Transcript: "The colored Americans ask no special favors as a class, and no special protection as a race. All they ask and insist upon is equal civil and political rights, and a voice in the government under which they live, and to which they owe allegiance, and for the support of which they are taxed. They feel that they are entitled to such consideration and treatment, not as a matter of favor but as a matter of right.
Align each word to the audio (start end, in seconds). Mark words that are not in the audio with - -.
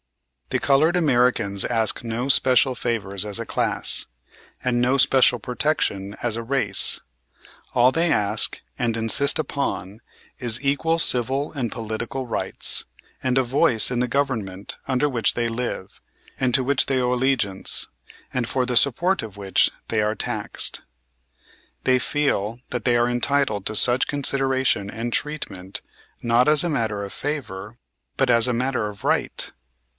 "The 0.49 0.59
colored 0.59 0.97
Americans 0.97 1.63
ask 1.63 2.03
no 2.03 2.27
special 2.27 2.75
favors 2.75 3.23
as 3.23 3.39
a 3.39 3.45
class, 3.45 4.07
and 4.61 4.81
no 4.81 4.97
special 4.97 5.39
protection 5.39 6.15
as 6.23 6.35
a 6.35 6.43
race. 6.43 6.99
All 7.73 7.91
they 7.91 8.11
ask 8.11 8.61
and 8.79 8.97
insist 8.97 9.37
upon 9.39 10.01
is 10.39 10.59
equal 10.65 10.99
civil 10.99 11.53
and 11.53 11.71
political 11.71 12.25
rights, 12.27 12.83
and 13.23 13.37
a 13.37 13.43
voice 13.43 13.91
in 13.91 13.99
the 13.99 14.09
government 14.09 14.75
under 14.87 15.07
which 15.07 15.35
they 15.35 15.47
live, 15.47 16.01
and 16.37 16.53
to 16.55 16.63
which 16.65 16.87
they 16.87 16.99
owe 16.99 17.13
allegiance, 17.13 17.87
and 18.33 18.49
for 18.49 18.65
the 18.65 18.75
support 18.75 19.21
of 19.21 19.37
which 19.37 19.69
they 19.87 20.01
are 20.01 20.15
taxed. 20.15 20.81
They 21.85 21.99
feel 21.99 22.59
that 22.71 22.83
they 22.85 22.97
are 22.97 23.07
entitled 23.07 23.65
to 23.67 23.75
such 23.75 24.07
consideration 24.07 24.89
and 24.89 25.13
treatment, 25.13 25.81
not 26.21 26.49
as 26.49 26.63
a 26.63 26.69
matter 26.69 27.03
of 27.03 27.13
favor 27.13 27.77
but 28.17 28.29
as 28.31 28.47
a 28.47 28.53
matter 28.53 28.89
of 28.89 29.03
right. 29.05 29.49